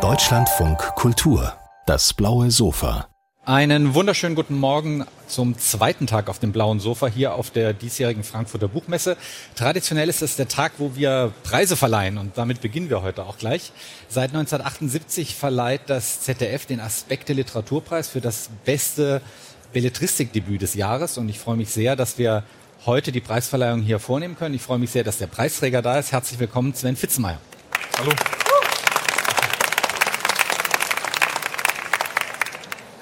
[0.00, 1.52] Deutschlandfunk Kultur,
[1.84, 3.06] das blaue Sofa.
[3.44, 8.24] Einen wunderschönen guten Morgen zum zweiten Tag auf dem blauen Sofa hier auf der diesjährigen
[8.24, 9.18] Frankfurter Buchmesse.
[9.56, 13.36] Traditionell ist es der Tag, wo wir Preise verleihen und damit beginnen wir heute auch
[13.36, 13.72] gleich.
[14.08, 19.20] Seit 1978 verleiht das ZDF den Aspekte Literaturpreis für das beste
[19.74, 22.42] Belletristikdebüt des Jahres und ich freue mich sehr, dass wir
[22.86, 24.54] heute die Preisverleihung hier vornehmen können.
[24.54, 26.10] Ich freue mich sehr, dass der Preisträger da ist.
[26.10, 27.38] Herzlich willkommen, Sven Fitzenmeier.
[27.98, 28.12] Hallo.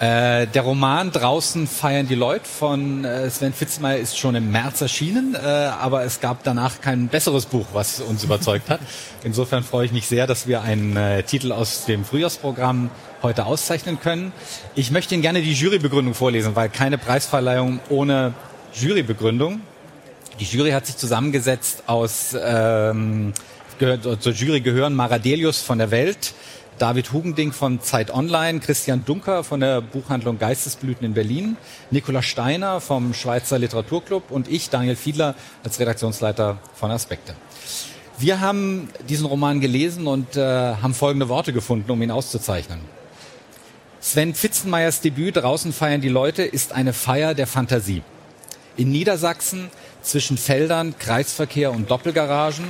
[0.00, 4.80] Äh, der Roman Draußen feiern die Leute von äh, Sven Fitzmeier ist schon im März
[4.80, 8.80] erschienen, äh, aber es gab danach kein besseres Buch, was uns überzeugt hat.
[9.24, 12.88] Insofern freue ich mich sehr, dass wir einen äh, Titel aus dem Frühjahrsprogramm
[13.22, 14.32] heute auszeichnen können.
[14.74, 18.32] Ich möchte Ihnen gerne die Jurybegründung vorlesen, weil keine Preisverleihung ohne
[18.72, 19.60] Jurybegründung.
[20.38, 23.34] Die Jury hat sich zusammengesetzt aus, ähm,
[23.80, 26.34] zur Jury gehören Maradelius von der Welt,
[26.78, 31.56] David Hugending von Zeit Online, Christian Dunker von der Buchhandlung Geistesblüten in Berlin,
[31.90, 37.34] Nicola Steiner vom Schweizer Literaturclub und ich, Daniel Fiedler, als Redaktionsleiter von Aspekte.
[38.18, 42.80] Wir haben diesen Roman gelesen und äh, haben folgende Worte gefunden, um ihn auszuzeichnen.
[43.98, 48.02] Sven Pfitzenmeyers Debüt Draußen feiern die Leute ist eine Feier der Fantasie.
[48.76, 49.70] In Niedersachsen
[50.02, 52.66] zwischen Feldern, Kreisverkehr und Doppelgaragen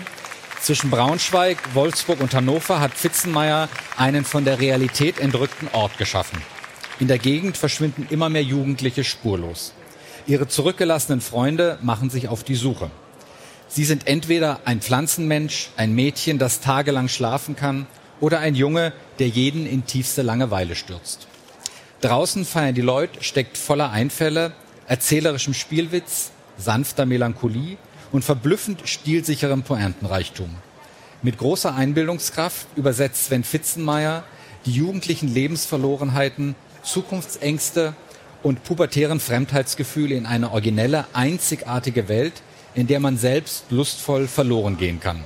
[0.61, 6.41] zwischen Braunschweig, Wolfsburg und Hannover hat Pfitzenmeier einen von der Realität entrückten Ort geschaffen.
[6.99, 9.73] In der Gegend verschwinden immer mehr Jugendliche spurlos.
[10.27, 12.91] Ihre zurückgelassenen Freunde machen sich auf die Suche.
[13.69, 17.87] Sie sind entweder ein Pflanzenmensch, ein Mädchen, das tagelang schlafen kann,
[18.21, 21.27] oder ein Junge, der jeden in tiefste Langeweile stürzt.
[22.01, 24.53] Draußen feiern die Leute steckt voller Einfälle,
[24.87, 27.77] erzählerischem Spielwitz, sanfter Melancholie
[28.13, 30.51] und verblüffend stilsicherem Pointenreichtum.
[31.23, 34.25] Mit großer Einbildungskraft übersetzt Sven Fitzenmeier
[34.67, 37.95] die jugendlichen Lebensverlorenheiten, Zukunftsängste
[38.43, 42.43] und pubertären Fremdheitsgefühle in eine originelle, einzigartige Welt,
[42.75, 45.25] in der man selbst lustvoll verloren gehen kann.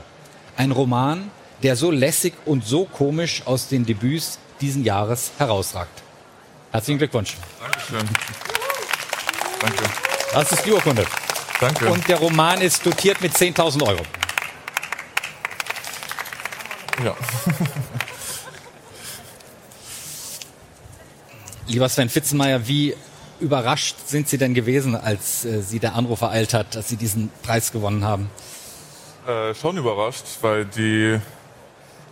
[0.56, 1.30] Ein Roman,
[1.62, 6.03] der so lässig und so komisch aus den Debüts diesen Jahres herausragt.
[6.72, 7.36] Herzlichen Glückwunsch.
[7.60, 8.09] Dankeschön.
[9.60, 9.84] Danke.
[10.32, 11.06] Das ist die Urkunde.
[11.64, 11.91] Danke.
[11.91, 14.02] Und der Roman ist dotiert mit 10.000 Euro.
[17.02, 17.16] ja.
[21.66, 22.94] Lieber Sven Fitzenmeier, wie
[23.41, 27.30] überrascht sind Sie denn gewesen, als äh, Sie der Anruf ereilt hat, dass Sie diesen
[27.42, 28.28] Preis gewonnen haben?
[29.26, 31.19] Äh, schon überrascht, weil die,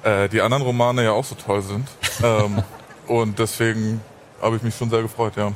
[0.02, 1.86] äh, die anderen Romane ja auch so toll sind.
[2.24, 2.62] ähm,
[3.06, 4.00] und deswegen
[4.40, 5.52] habe ich mich schon sehr gefreut, ja.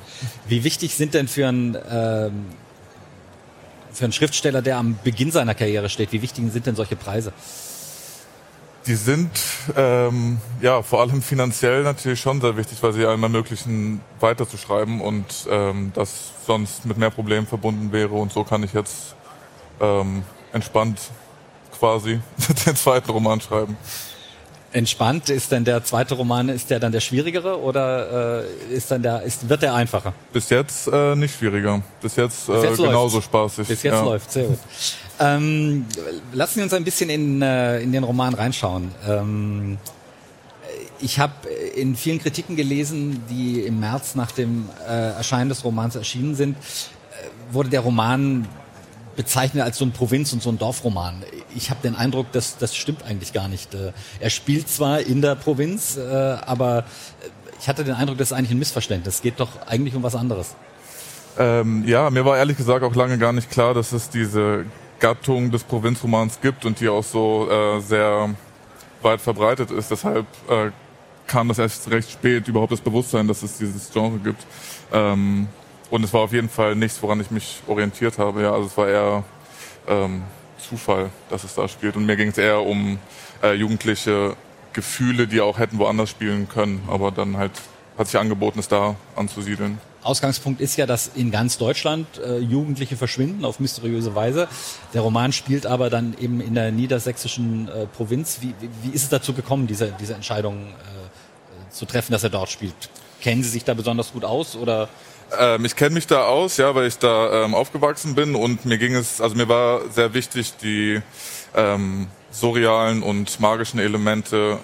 [0.47, 2.45] Wie wichtig sind denn für einen, ähm,
[3.97, 7.33] für einen Schriftsteller, der am Beginn seiner Karriere steht, wie wichtig sind denn solche Preise?
[8.87, 9.31] Die sind
[9.75, 15.25] ähm, ja vor allem finanziell natürlich schon sehr wichtig, weil sie einem ermöglichen, weiterzuschreiben und
[15.51, 18.15] ähm, das sonst mit mehr Problemen verbunden wäre.
[18.15, 19.17] Und so kann ich jetzt
[19.81, 21.01] ähm, entspannt
[21.77, 22.21] quasi
[22.67, 23.77] den zweiten Roman schreiben.
[24.73, 29.03] Entspannt ist denn der zweite Roman, ist der dann der schwierigere oder äh, ist dann
[29.03, 30.13] der, ist, wird der einfacher?
[30.33, 31.83] Bis jetzt äh, nicht schwieriger.
[32.03, 33.25] Bis jetzt, Bis jetzt äh, genauso läuft's.
[33.25, 33.69] spaßig.
[33.69, 34.05] Bis jetzt ja.
[34.05, 34.59] läuft, sehr gut.
[35.19, 35.87] Ähm,
[36.33, 38.91] lassen Sie uns ein bisschen in, äh, in den Roman reinschauen.
[39.09, 39.79] Ähm,
[41.01, 45.95] ich habe in vielen Kritiken gelesen, die im März nach dem äh, Erscheinen des Romans
[45.97, 48.47] erschienen sind, äh, wurde der Roman
[49.15, 51.23] bezeichnet als so ein Provinz- und so ein Dorfroman.
[51.57, 53.75] Ich habe den Eindruck, dass das stimmt eigentlich gar nicht.
[53.75, 56.83] Äh, Er spielt zwar in der Provinz, äh, aber äh,
[57.59, 59.17] ich hatte den Eindruck, das ist eigentlich ein Missverständnis.
[59.17, 60.55] Es geht doch eigentlich um was anderes.
[61.39, 64.67] Ähm, ja, mir war ehrlich gesagt auch lange gar nicht klar, dass es diese
[65.01, 68.35] Gattung des Provinzromans gibt und die auch so äh, sehr
[69.03, 69.91] weit verbreitet ist.
[69.91, 70.71] Deshalb äh,
[71.27, 74.47] kam das erst recht spät überhaupt das Bewusstsein, dass es dieses Genre gibt.
[74.93, 75.49] Ähm,
[75.91, 78.43] und es war auf jeden Fall nichts, woran ich mich orientiert habe.
[78.43, 79.25] Ja, also es war eher
[79.89, 80.23] ähm,
[80.59, 81.97] Zufall, dass es da spielt.
[81.97, 82.99] Und mir ging es eher um
[83.43, 84.37] äh, jugendliche
[84.73, 87.53] Gefühle, die auch hätten woanders spielen können, aber dann halt
[87.97, 89.79] hat sich angeboten, es da anzusiedeln.
[90.03, 94.49] Ausgangspunkt ist ja, dass in ganz Deutschland äh, Jugendliche verschwinden auf mysteriöse Weise.
[94.95, 98.39] Der Roman spielt aber dann eben in der niedersächsischen äh, Provinz.
[98.41, 102.51] Wie, wie, ist es dazu gekommen, diese, diese Entscheidung äh, zu treffen, dass er dort
[102.51, 102.75] spielt?
[103.21, 104.89] Kennen Sie sich da besonders gut aus oder?
[105.39, 108.79] Ähm, ich kenne mich da aus, ja, weil ich da ähm, aufgewachsen bin und mir
[108.79, 111.01] ging es, also mir war sehr wichtig, die
[111.55, 114.59] ähm, surrealen und magischen Elemente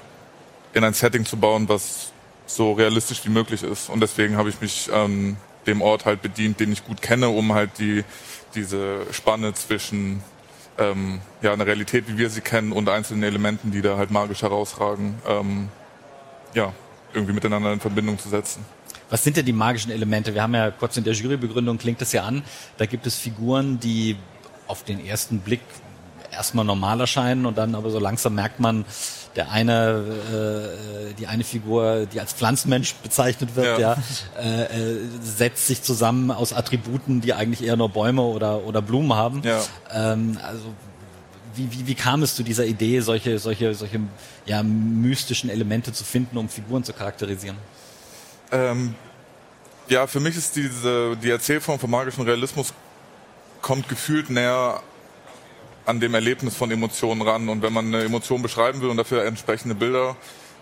[0.75, 2.13] in ein Setting zu bauen, was
[2.47, 3.89] so realistisch wie möglich ist.
[3.89, 5.37] Und deswegen habe ich mich ähm,
[5.67, 8.05] dem Ort halt bedient, den ich gut kenne, um halt die
[8.55, 10.23] diese Spanne zwischen
[10.79, 14.43] ähm, ja, einer Realität, wie wir sie kennen und einzelnen Elementen, die da halt magisch
[14.43, 15.69] herausragen, ähm,
[16.55, 16.73] ja,
[17.15, 18.65] irgendwie miteinander in Verbindung zu setzen.
[19.13, 20.33] Was sind denn die magischen Elemente?
[20.33, 22.43] Wir haben ja kurz in der Jurybegründung klingt das ja an.
[22.79, 24.17] Da gibt es Figuren, die
[24.67, 25.61] auf den ersten Blick
[26.31, 28.87] erstmal normal erscheinen und dann aber so langsam merkt man,
[29.37, 30.03] der eine,
[31.11, 34.63] äh, die eine Figur, die als Pflanzenmensch bezeichnet wird, ja, ja äh,
[34.95, 39.43] äh, setzt sich zusammen aus Attributen, die eigentlich eher nur Bäume oder oder Blumen haben.
[39.45, 39.63] Ja.
[39.93, 40.65] Ähm, also
[41.55, 44.01] wie, wie, wie kam es zu dieser Idee, solche solche solche
[44.47, 47.59] ja mystischen Elemente zu finden, um Figuren zu charakterisieren?
[48.53, 48.95] Ähm,
[49.89, 52.73] ja, für mich ist diese die Erzählform vom magischen Realismus
[53.61, 54.83] kommt gefühlt näher
[55.87, 57.49] an dem Erlebnis von Emotionen ran.
[57.49, 60.17] Und wenn man eine Emotion beschreiben will und dafür entsprechende Bilder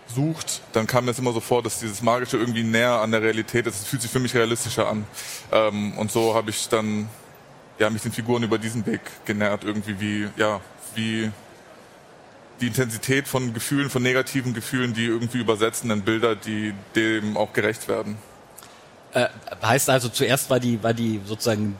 [0.07, 3.21] sucht, dann kam mir es immer so vor, dass dieses Magische irgendwie näher an der
[3.21, 3.81] Realität ist.
[3.81, 5.05] Es fühlt sich für mich realistischer an.
[5.51, 7.09] Ähm, und so habe ich dann
[7.79, 10.61] ja, mich den Figuren über diesen Weg genährt, irgendwie wie, ja,
[10.95, 11.31] wie
[12.61, 17.53] die Intensität von Gefühlen, von negativen Gefühlen, die irgendwie übersetzen in Bilder, die dem auch
[17.53, 18.17] gerecht werden.
[19.13, 19.27] Äh,
[19.61, 21.75] heißt also, zuerst war die, war die sozusagen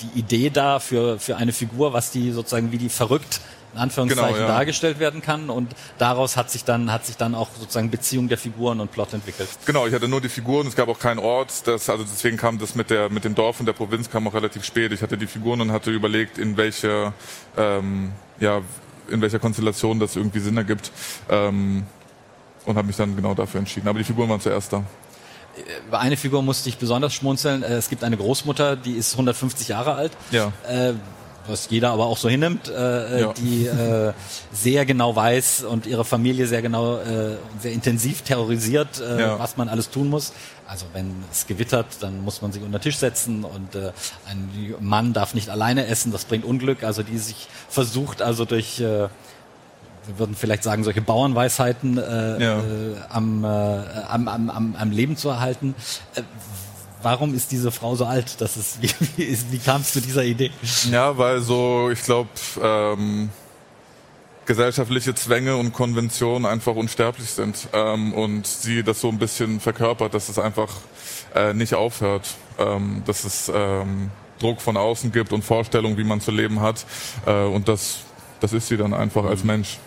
[0.00, 3.40] die Idee da für, für eine Figur, was die sozusagen wie die verrückt
[3.76, 4.54] in Anführungszeichen genau, ja.
[4.54, 8.38] dargestellt werden kann und daraus hat sich dann hat sich dann auch sozusagen Beziehung der
[8.38, 9.48] Figuren und Plot entwickelt.
[9.66, 12.58] Genau, ich hatte nur die Figuren, es gab auch keinen Ort, das also deswegen kam
[12.58, 14.92] das mit der mit dem Dorf und der Provinz kam auch relativ spät.
[14.92, 17.12] Ich hatte die Figuren und hatte überlegt, in welche
[17.58, 18.62] ähm, ja
[19.10, 20.90] in welcher Konstellation das irgendwie Sinn ergibt
[21.28, 21.84] ähm,
[22.64, 23.88] und habe mich dann genau dafür entschieden.
[23.88, 24.84] Aber die Figuren waren zuerst da
[25.88, 27.62] über eine Figur musste ich besonders schmunzeln.
[27.62, 30.12] Äh, es gibt eine Großmutter, die ist 150 Jahre alt.
[30.30, 30.52] Ja.
[30.68, 30.94] Äh,
[31.48, 33.32] was jeder aber auch so hinnimmt, äh, ja.
[33.32, 34.12] die äh,
[34.52, 39.38] sehr genau weiß und ihre Familie sehr genau, äh, sehr intensiv terrorisiert, äh, ja.
[39.38, 40.32] was man alles tun muss.
[40.66, 43.92] Also wenn es gewittert, dann muss man sich unter Tisch setzen und äh,
[44.28, 46.82] ein Mann darf nicht alleine essen, das bringt Unglück.
[46.82, 49.08] Also die sich versucht also durch äh,
[50.06, 52.58] wir würden vielleicht sagen, solche Bauernweisheiten äh, ja.
[52.58, 52.62] äh,
[53.08, 53.48] am, äh,
[54.08, 55.74] am, am, am, am Leben zu erhalten.
[56.14, 56.22] Äh,
[57.06, 58.40] warum ist diese Frau so alt?
[58.40, 60.50] Das ist, wie, wie, wie kam es zu dieser Idee?
[60.90, 62.30] Ja, weil so, ich glaube,
[62.60, 63.30] ähm,
[64.44, 70.14] gesellschaftliche Zwänge und Konventionen einfach unsterblich sind ähm, und sie das so ein bisschen verkörpert,
[70.14, 70.68] dass es einfach
[71.34, 72.26] äh, nicht aufhört,
[72.58, 74.10] ähm, dass es ähm,
[74.40, 76.84] Druck von außen gibt und Vorstellungen, wie man zu leben hat
[77.24, 77.98] äh, und das,
[78.40, 79.46] das ist sie dann einfach als mhm.
[79.46, 79.78] Mensch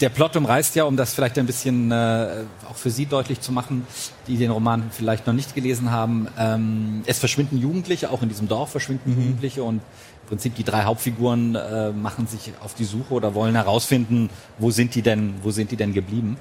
[0.00, 3.52] der Plot umreißt ja, um das vielleicht ein bisschen äh, auch für Sie deutlich zu
[3.52, 3.86] machen,
[4.26, 6.28] die den Roman vielleicht noch nicht gelesen haben.
[6.38, 9.22] Ähm, es verschwinden Jugendliche, auch in diesem Dorf verschwinden mhm.
[9.22, 13.54] Jugendliche und im Prinzip die drei Hauptfiguren äh, machen sich auf die Suche oder wollen
[13.54, 14.28] herausfinden,
[14.58, 16.36] wo sind die denn, wo sind die denn geblieben?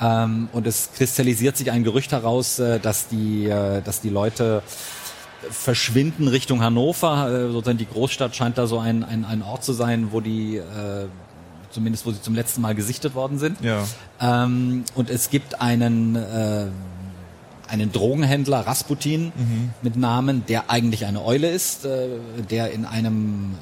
[0.00, 4.62] Ähm, und es kristallisiert sich ein Gerücht heraus, äh, dass die, äh, dass die Leute
[5.50, 7.28] verschwinden Richtung Hannover.
[7.28, 10.56] Äh, sozusagen die Großstadt scheint da so ein, ein, ein Ort zu sein, wo die
[10.56, 11.06] äh,
[11.76, 13.58] zumindest wo sie zum letzten Mal gesichtet worden sind.
[13.60, 13.84] Ja.
[14.18, 16.68] Ähm, und es gibt einen äh,
[17.68, 19.70] einen Drogenhändler Rasputin mhm.
[19.82, 22.08] mit Namen, der eigentlich eine Eule ist, äh,
[22.50, 23.56] der in einem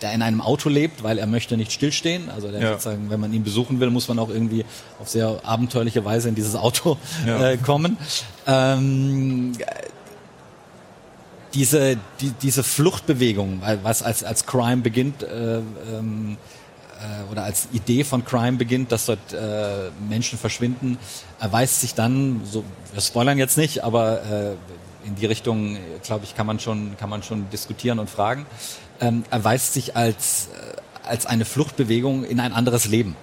[0.00, 2.30] der in einem Auto lebt, weil er möchte nicht stillstehen.
[2.30, 2.72] Also der ja.
[2.72, 4.64] sozusagen, wenn man ihn besuchen will, muss man auch irgendwie
[5.00, 6.96] auf sehr abenteuerliche Weise in dieses Auto
[7.26, 7.50] ja.
[7.50, 7.98] äh, kommen.
[8.46, 9.52] Ähm,
[11.52, 16.36] diese die, diese Fluchtbewegung, was als als Crime beginnt, äh, ähm,
[17.00, 20.98] äh, oder als Idee von Crime beginnt, dass dort äh, Menschen verschwinden,
[21.40, 26.34] erweist sich dann, so wir spoilern jetzt nicht, aber äh, in die Richtung, glaube ich,
[26.34, 28.46] kann man schon kann man schon diskutieren und fragen,
[29.00, 30.76] ähm, erweist sich als äh,
[31.08, 33.16] als eine Fluchtbewegung in ein anderes Leben.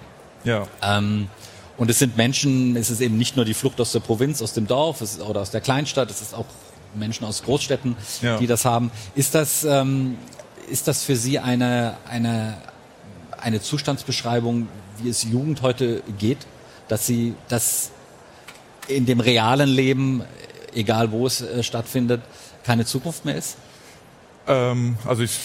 [0.44, 0.66] Ja.
[0.82, 1.28] Ähm,
[1.76, 4.52] und es sind Menschen, es ist eben nicht nur die Flucht aus der Provinz, aus
[4.52, 6.46] dem Dorf es, oder aus der Kleinstadt, es ist auch
[6.94, 8.38] Menschen aus Großstädten, ja.
[8.38, 8.90] die das haben.
[9.14, 10.16] Ist das, ähm,
[10.70, 12.56] ist das für Sie eine, eine,
[13.44, 16.38] eine Zustandsbeschreibung, wie es Jugend heute geht,
[16.88, 17.90] dass sie, dass
[18.88, 20.24] in dem realen Leben,
[20.74, 22.22] egal wo es äh, stattfindet,
[22.64, 23.58] keine Zukunft mehr ist?
[24.46, 25.38] Ähm, also ich,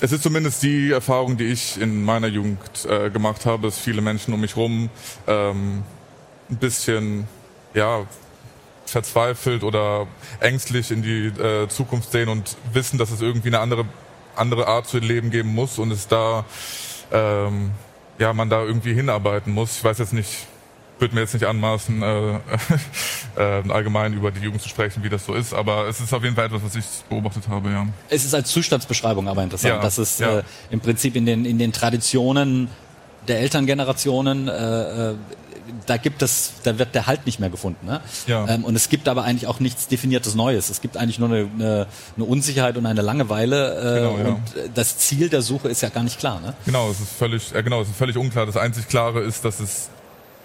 [0.00, 4.00] es ist zumindest die Erfahrung, die ich in meiner Jugend äh, gemacht habe, dass viele
[4.00, 4.88] Menschen um mich rum
[5.26, 5.82] ähm,
[6.50, 7.28] ein bisschen,
[7.74, 8.06] ja,
[8.86, 10.06] verzweifelt oder
[10.40, 13.86] ängstlich in die äh, Zukunft sehen und wissen, dass es irgendwie eine andere
[14.36, 16.44] andere Art zu leben geben muss und es da
[17.12, 17.70] ähm,
[18.18, 19.76] ja, man da irgendwie hinarbeiten muss.
[19.78, 20.46] Ich weiß jetzt nicht,
[20.98, 22.38] würde mir jetzt nicht anmaßen, äh,
[23.36, 26.22] äh, allgemein über die Jugend zu sprechen, wie das so ist, aber es ist auf
[26.22, 27.86] jeden Fall etwas, was ich beobachtet habe, ja.
[28.08, 30.38] Es ist als Zustandsbeschreibung aber interessant, ja, dass es ja.
[30.38, 32.68] äh, im Prinzip in den, in den Traditionen
[33.28, 35.14] der Elterngenerationen, äh, äh,
[35.86, 37.86] da gibt es, da wird der Halt nicht mehr gefunden.
[37.86, 38.00] Ne?
[38.26, 38.46] Ja.
[38.48, 40.70] Ähm, und es gibt aber eigentlich auch nichts definiertes Neues.
[40.70, 41.86] Es gibt eigentlich nur eine, eine,
[42.16, 43.78] eine Unsicherheit und eine Langeweile.
[43.78, 44.28] Äh, Genau, ja.
[44.28, 46.40] Und äh, das Ziel der Suche ist ja gar nicht klar.
[46.40, 46.54] Ne?
[46.64, 48.46] Genau, es ist völlig, äh, genau, es ist völlig unklar.
[48.46, 49.90] Das einzig Klare ist, dass es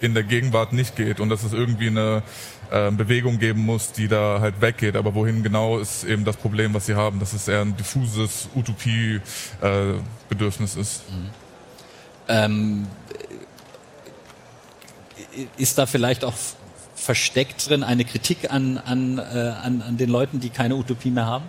[0.00, 2.22] in der Gegenwart nicht geht und dass es irgendwie eine
[2.70, 4.96] äh, Bewegung geben muss, die da halt weggeht.
[4.96, 8.48] Aber wohin genau ist eben das Problem, was sie haben, dass es eher ein diffuses
[8.54, 11.02] Utopie-Bedürfnis ist.
[12.28, 12.86] Ähm,
[15.56, 16.34] ist da vielleicht auch
[16.94, 21.26] versteckt drin eine Kritik an, an, äh, an, an den Leuten, die keine Utopie mehr
[21.26, 21.44] haben,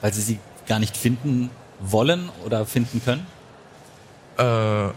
[0.00, 3.26] weil sie sie gar nicht finden wollen oder finden können?
[4.38, 4.92] Äh,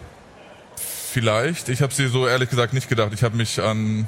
[0.77, 1.69] vielleicht.
[1.69, 3.11] Ich habe sie so ehrlich gesagt nicht gedacht.
[3.13, 4.07] Ich habe mich an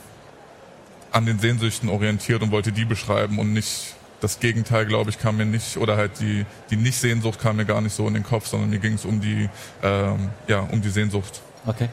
[1.11, 5.37] an den Sehnsüchten orientiert und wollte die beschreiben und nicht das Gegenteil, glaube ich, kam
[5.37, 8.47] mir nicht oder halt die die Nicht-Sehnsucht kam mir gar nicht so in den Kopf,
[8.47, 9.49] sondern mir ging es um die
[9.81, 11.41] ähm, ja um die Sehnsucht.
[11.65, 11.89] Okay.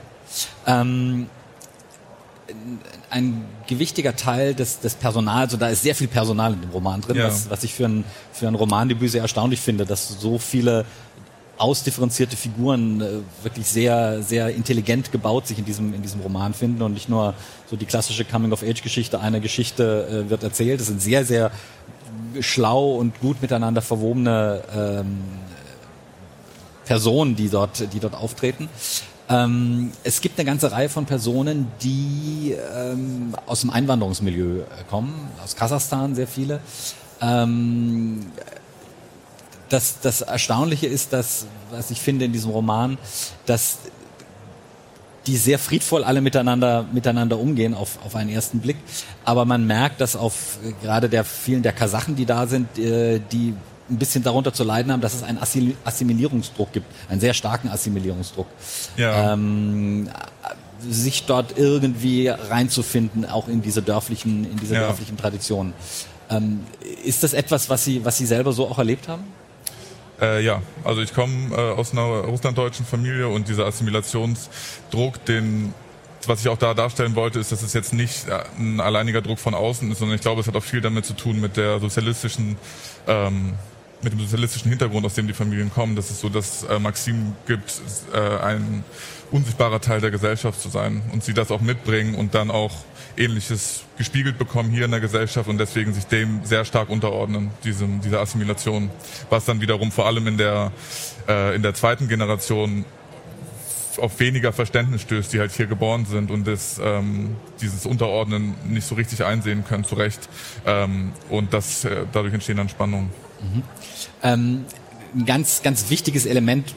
[0.67, 1.29] Ähm,
[3.11, 7.01] ein gewichtiger Teil des, des Personals, also da ist sehr viel Personal in dem Roman
[7.01, 7.29] drin, Ja.
[7.29, 10.85] was, was ich für ein, für ein Romandebüt sehr erstaunlich finde, dass so viele
[11.57, 13.07] ausdifferenzierte Figuren äh,
[13.45, 17.35] wirklich sehr, sehr intelligent gebaut sich in diesem, in diesem Roman finden und nicht nur
[17.71, 20.81] so die klassische Coming-of-Age-Geschichte einer Geschichte äh, wird erzählt.
[20.81, 21.51] Es sind sehr, sehr
[22.41, 25.19] schlau und gut miteinander verwobene ähm,
[26.85, 28.69] Personen, die dort, die dort auftreten.
[29.29, 35.29] Ähm, es gibt eine ganze Reihe von Personen, die ähm, aus dem Einwanderungsmilieu äh, kommen,
[35.43, 36.61] aus Kasachstan sehr viele.
[37.21, 38.27] Ähm,
[39.71, 42.99] das, das Erstaunliche ist, dass, was ich finde in diesem Roman,
[43.47, 43.79] dass
[45.27, 48.77] die sehr friedvoll alle miteinander, miteinander umgehen auf, auf einen ersten Blick.
[49.25, 53.21] Aber man merkt, dass auf äh, gerade der vielen der Kasachen, die da sind, äh,
[53.33, 53.55] die
[53.91, 57.69] ein bisschen darunter zu leiden haben, dass es einen Assimil- Assimilierungsdruck gibt, einen sehr starken
[57.69, 58.47] Assimilierungsdruck.
[58.97, 59.33] Ja.
[59.35, 60.09] Ähm,
[60.89, 64.81] sich dort irgendwie reinzufinden, auch in diese dörflichen, in diese Ja.
[64.81, 65.73] dörflichen Traditionen.
[66.31, 66.61] Ähm,
[67.05, 69.25] ist das etwas, was Sie, was Sie selber so auch erlebt haben?
[70.21, 75.75] Äh, ja, also ich komme äh, aus einer russlanddeutschen Familie und dieser Assimilationsdruck, den
[76.27, 79.39] was ich auch da darstellen wollte, ist, dass es jetzt nicht äh, ein alleiniger Druck
[79.39, 81.81] von außen ist, sondern ich glaube, es hat auch viel damit zu tun mit der
[81.81, 82.57] sozialistischen,
[83.07, 83.53] ähm,
[84.05, 87.35] mit dem sozialistischen Hintergrund, aus dem die Familien kommen, dass es so das äh, Maxim
[87.47, 87.81] gibt,
[88.13, 88.85] äh, ein
[89.31, 92.73] unsichtbarer Teil der Gesellschaft zu sein und sie das auch mitbringen und dann auch
[93.17, 98.01] Ähnliches gespiegelt bekommen hier in der Gesellschaft und deswegen sich dem sehr stark unterordnen, diesem,
[98.01, 98.91] dieser Assimilation,
[99.31, 100.73] was dann wiederum vor allem in der,
[101.29, 102.85] äh, in der zweiten Generation
[103.99, 108.87] auf weniger Verständnis stößt, die halt hier geboren sind und das, ähm, dieses Unterordnen nicht
[108.87, 110.29] so richtig einsehen können, zu Recht.
[110.67, 113.11] Ähm, und das, äh, dadurch entstehen dann Spannungen.
[114.23, 114.65] Ähm,
[115.15, 116.75] ein ganz, ganz wichtiges Element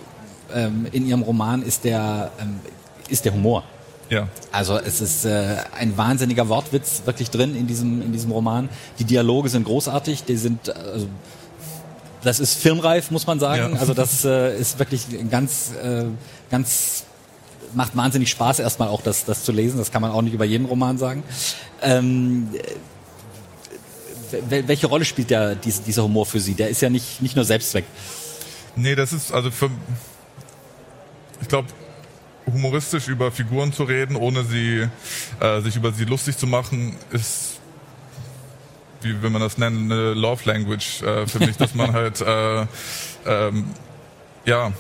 [0.54, 2.60] ähm, in Ihrem Roman ist der, ähm,
[3.10, 3.64] ist der Humor.
[4.10, 8.70] Ja, Also es ist äh, ein wahnsinniger Wortwitz wirklich drin in diesem, in diesem Roman.
[9.00, 11.08] Die Dialoge sind großartig, die sind, also,
[12.24, 13.74] das ist filmreif, muss man sagen.
[13.74, 13.80] Ja.
[13.80, 16.06] Also das äh, ist wirklich ganz, äh,
[16.50, 17.04] ganz,
[17.74, 19.78] macht wahnsinnig Spaß erstmal auch das, das zu lesen.
[19.78, 21.24] Das kann man auch nicht über jeden Roman sagen.
[21.82, 22.50] Ähm,
[24.50, 26.54] welche Rolle spielt der, diese, dieser Humor für Sie?
[26.54, 27.86] Der ist ja nicht, nicht nur Selbstzweck.
[28.76, 29.70] Nee, das ist also für
[31.42, 31.68] ich glaube
[32.46, 34.88] humoristisch über Figuren zu reden, ohne sie
[35.40, 37.60] äh, sich über sie lustig zu machen, ist
[39.02, 42.66] wie will man das nennen, eine Love Language äh, für mich, dass man halt äh,
[43.26, 43.66] ähm,
[44.46, 44.72] ja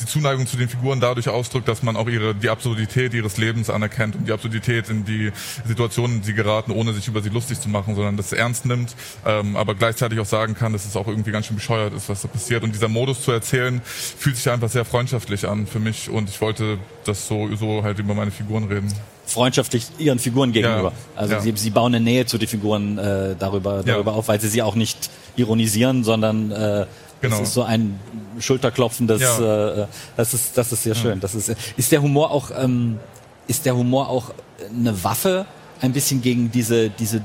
[0.00, 3.68] die Zuneigung zu den Figuren dadurch ausdrückt, dass man auch ihre die Absurdität ihres Lebens
[3.70, 5.32] anerkennt und die Absurdität in die
[5.66, 8.66] Situationen, in die sie geraten, ohne sich über sie lustig zu machen, sondern das ernst
[8.66, 8.94] nimmt,
[9.26, 12.22] ähm, aber gleichzeitig auch sagen kann, dass es auch irgendwie ganz schön bescheuert ist, was
[12.22, 12.62] da passiert.
[12.62, 16.40] Und dieser Modus zu erzählen, fühlt sich einfach sehr freundschaftlich an für mich und ich
[16.40, 18.92] wollte das so, so halt über meine Figuren reden.
[19.26, 20.92] freundschaftlich ihren Figuren gegenüber.
[21.16, 21.40] Ja, Also ja.
[21.40, 24.62] sie, sie bauen eine Nähe zu den Figuren äh, darüber, darüber auf, weil sie sie
[24.62, 26.86] auch nicht ironisieren, sondern äh,
[27.20, 27.38] Genau.
[27.40, 27.98] das ist so ein
[28.40, 29.20] Schulterklopfendes.
[29.20, 29.82] Ja.
[29.82, 31.20] Äh, das ist das ist sehr schön.
[31.20, 32.98] Das ist ist der Humor auch ähm,
[33.46, 34.32] ist der Humor auch
[34.74, 35.46] eine Waffe
[35.80, 37.22] ein bisschen gegen diese diese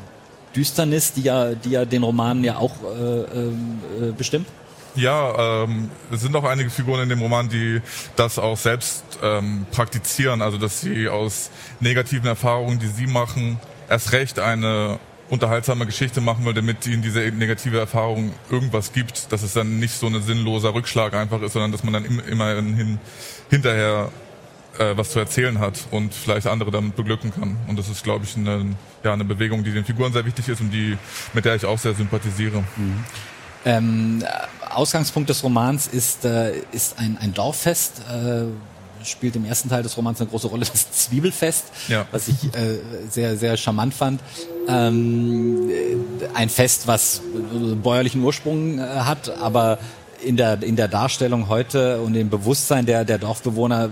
[0.56, 4.48] Düsternis, die ja die ja den Roman ja auch äh, ähm, äh, bestimmt.
[4.96, 7.82] Ja, ähm, es sind auch einige Figuren in dem Roman, die
[8.16, 14.12] das auch selbst ähm, praktizieren, also dass sie aus negativen Erfahrungen, die sie machen, erst
[14.12, 15.00] recht eine
[15.34, 19.96] unterhaltsame Geschichte machen will, damit ihnen diese negative Erfahrung irgendwas gibt, dass es dann nicht
[19.96, 23.00] so ein sinnloser Rückschlag einfach ist, sondern dass man dann im, immerhin
[23.50, 24.12] hinterher
[24.78, 27.58] äh, was zu erzählen hat und vielleicht andere damit beglücken kann.
[27.68, 30.62] Und das ist, glaube ich, eine, ja, eine Bewegung, die den Figuren sehr wichtig ist
[30.62, 30.98] und die,
[31.34, 32.64] mit der ich auch sehr sympathisiere.
[33.66, 34.24] Ähm,
[34.70, 38.04] Ausgangspunkt des Romans ist, äh, ist ein, ein Dorffest.
[38.08, 38.46] Äh,
[39.04, 42.06] spielt im ersten Teil des Romans eine große Rolle, das Zwiebelfest, ja.
[42.12, 42.80] was ich äh,
[43.10, 44.22] sehr, sehr charmant fand.
[44.68, 45.70] Ähm,
[46.34, 47.22] ein Fest, was
[47.82, 49.80] bäuerlichen Ursprung äh, hat, aber
[50.24, 53.90] in der, in der Darstellung heute und im Bewusstsein der, der Dorfbewohner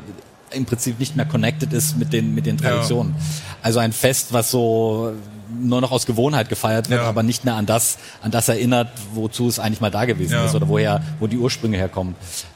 [0.52, 3.16] im Prinzip nicht mehr connected ist mit den, mit den Traditionen.
[3.18, 3.26] Ja.
[3.62, 5.14] Also ein Fest, was so
[5.60, 7.08] nur noch aus Gewohnheit gefeiert wird, ja.
[7.08, 10.46] aber nicht mehr an das, an das erinnert, wozu es eigentlich mal da gewesen ja.
[10.46, 12.16] ist oder woher, wo die Ursprünge herkommen.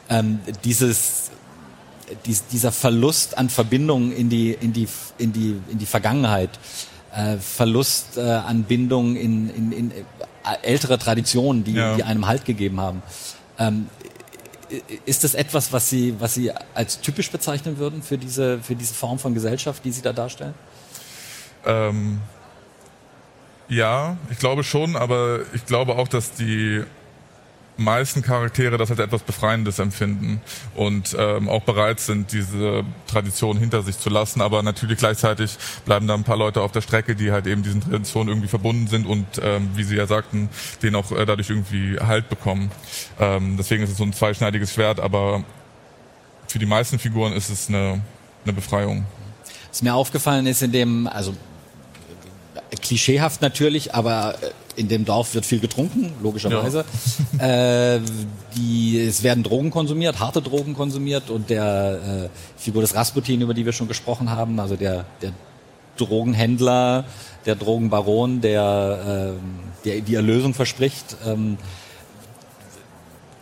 [0.10, 1.32] Ähm, dieses,
[2.26, 6.52] dies, dieser Verlust an Verbindung in die, in die, in die, in die Vergangenheit,
[7.16, 10.04] äh, Verlust äh, an Bindung in, in, in äh,
[10.64, 11.96] ältere Traditionen, die, ja.
[11.96, 13.02] die einem Halt gegeben haben.
[13.58, 13.88] Ähm,
[15.06, 18.94] ist das etwas, was Sie, was Sie als typisch bezeichnen würden für diese, für diese
[18.94, 20.56] Form von Gesellschaft, die Sie da darstellen?
[21.66, 22.20] Ähm,
[23.68, 26.84] ja, ich glaube schon, aber ich glaube auch, dass die
[27.78, 30.42] meisten Charaktere das als etwas Befreiendes empfinden
[30.76, 34.42] und ähm, auch bereit sind, diese Tradition hinter sich zu lassen.
[34.42, 37.82] Aber natürlich gleichzeitig bleiben da ein paar Leute auf der Strecke, die halt eben diesen
[37.82, 40.50] Traditionen irgendwie verbunden sind und, ähm, wie Sie ja sagten,
[40.82, 42.72] denen auch äh, dadurch irgendwie Halt bekommen.
[43.20, 45.44] Ähm, deswegen ist es so ein zweischneidiges Schwert, aber
[46.48, 48.02] für die meisten Figuren ist es eine,
[48.44, 49.06] eine Befreiung.
[49.70, 51.36] Was mir aufgefallen ist in dem, also
[52.82, 56.86] klischeehaft natürlich, aber äh, in dem Dorf wird viel getrunken, logischerweise.
[57.40, 57.96] Ja.
[57.96, 58.02] Äh,
[58.56, 63.54] die, es werden Drogen konsumiert, harte Drogen konsumiert und der äh, Figur des Rasputin, über
[63.54, 65.32] die wir schon gesprochen haben, also der, der
[65.98, 67.06] Drogenhändler,
[67.46, 71.58] der Drogenbaron, der, äh, der die Erlösung verspricht, ähm,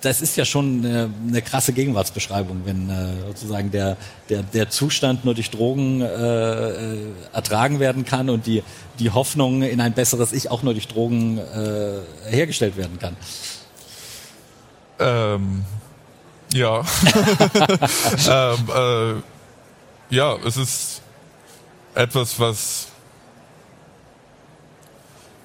[0.03, 3.97] das ist ja schon eine, eine krasse Gegenwartsbeschreibung, wenn äh, sozusagen der,
[4.29, 6.97] der, der Zustand nur durch Drogen äh, äh,
[7.31, 8.63] ertragen werden kann und die,
[8.99, 13.15] die Hoffnung in ein besseres Ich auch nur durch Drogen äh, hergestellt werden kann.
[14.99, 15.65] Ähm,
[16.53, 16.79] ja.
[18.29, 19.23] ähm,
[20.11, 21.01] äh, ja, es ist
[21.95, 22.87] etwas, was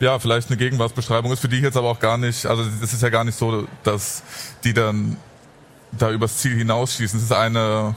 [0.00, 3.02] ja, vielleicht eine Gegenwartsbeschreibung ist, für die jetzt aber auch gar nicht, also es ist
[3.02, 4.22] ja gar nicht so, dass
[4.64, 5.16] die dann
[5.92, 7.18] da übers Ziel hinausschießen.
[7.18, 7.94] Es ist eine,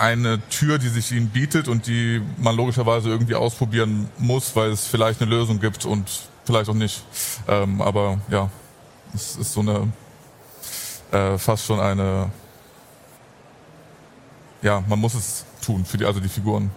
[0.00, 4.86] eine Tür, die sich ihnen bietet und die man logischerweise irgendwie ausprobieren muss, weil es
[4.86, 6.08] vielleicht eine Lösung gibt und
[6.44, 7.04] vielleicht auch nicht.
[7.46, 8.50] Ähm, aber ja,
[9.14, 9.92] es ist so eine,
[11.12, 12.30] äh, fast schon eine,
[14.62, 16.70] ja, man muss es tun, für die, also die Figuren.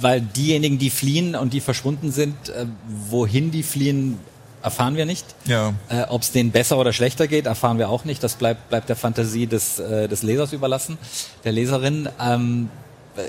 [0.00, 2.66] Weil diejenigen, die fliehen und die verschwunden sind, äh,
[3.08, 4.18] wohin die fliehen,
[4.62, 5.26] erfahren wir nicht.
[5.44, 5.74] Ja.
[5.88, 8.22] Äh, Ob es denen besser oder schlechter geht, erfahren wir auch nicht.
[8.22, 10.98] Das bleibt, bleibt der Fantasie des, äh, des Lesers überlassen,
[11.44, 12.08] der Leserin.
[12.20, 12.70] Ähm,
[13.16, 13.28] äh,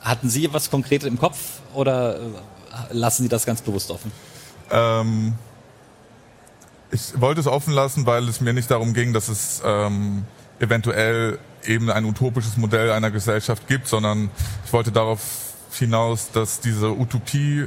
[0.00, 1.38] hatten Sie was Konkretes im Kopf
[1.72, 2.20] oder äh,
[2.90, 4.12] lassen Sie das ganz bewusst offen?
[4.70, 5.34] Ähm,
[6.90, 10.24] ich wollte es offen lassen, weil es mir nicht darum ging, dass es ähm,
[10.58, 14.30] eventuell eben ein utopisches Modell einer Gesellschaft gibt, sondern
[14.64, 15.20] ich wollte darauf
[15.72, 17.66] hinaus, dass diese Utopie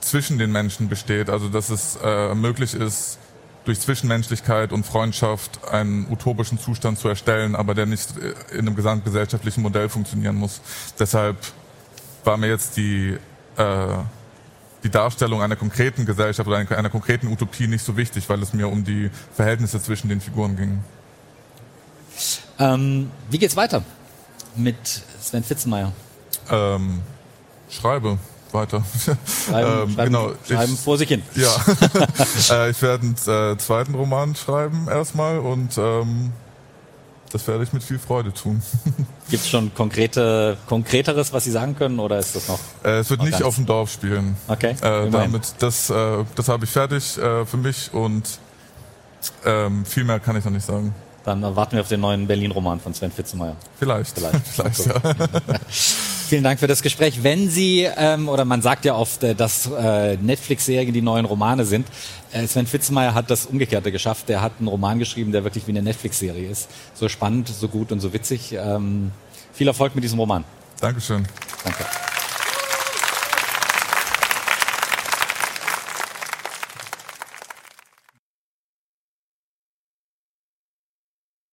[0.00, 3.18] zwischen den Menschen besteht, also dass es äh, möglich ist,
[3.64, 8.76] durch Zwischenmenschlichkeit und Freundschaft einen utopischen Zustand zu erstellen, aber der nicht äh, in einem
[8.76, 10.60] gesamtgesellschaftlichen Modell funktionieren muss.
[10.98, 11.36] Deshalb
[12.24, 13.16] war mir jetzt die,
[13.56, 13.96] äh,
[14.82, 18.68] die Darstellung einer konkreten Gesellschaft oder einer, konkreten Utopie nicht so wichtig, weil es mir
[18.68, 20.82] um die Verhältnisse zwischen den Figuren ging.
[22.58, 23.82] Ähm, wie geht's weiter
[24.56, 24.76] mit
[25.20, 25.92] Sven Fitzenmeier?
[26.50, 27.00] Ähm,
[27.68, 28.18] schreibe
[28.52, 28.82] weiter.
[29.46, 31.22] Schreiben, ähm, schreiben, genau, schreiben ich, vor sich hin.
[31.34, 31.54] Ja,
[32.50, 36.32] äh, ich werde einen äh, zweiten Roman schreiben erstmal und ähm,
[37.32, 38.60] das werde ich mit viel Freude tun.
[39.30, 42.58] Gibt es schon konkrete, konkreteres, was Sie sagen können, oder ist das noch?
[42.82, 44.36] Äh, es wird nicht auf dem Dorf spielen.
[44.48, 44.74] Okay.
[44.80, 48.24] Äh, damit das, äh, das habe ich fertig äh, für mich und
[49.44, 50.94] ähm, viel mehr kann ich noch nicht sagen.
[51.24, 53.54] Dann warten wir auf den neuen Berlin-Roman von Sven Fitzenmeier.
[53.78, 54.18] Vielleicht.
[54.18, 54.48] Vielleicht.
[54.48, 54.94] Vielleicht ja.
[56.30, 57.24] Vielen Dank für das Gespräch.
[57.24, 61.64] Wenn Sie, ähm, oder man sagt ja oft, äh, dass äh, Netflix-Serien die neuen Romane
[61.64, 61.88] sind,
[62.30, 64.28] äh, Sven Fitzenmeier hat das Umgekehrte geschafft.
[64.28, 66.70] Der hat einen Roman geschrieben, der wirklich wie eine Netflix-Serie ist.
[66.94, 68.52] So spannend, so gut und so witzig.
[68.52, 69.10] Ähm,
[69.52, 70.44] viel Erfolg mit diesem Roman.
[70.80, 71.26] Dankeschön.
[71.64, 71.84] Danke.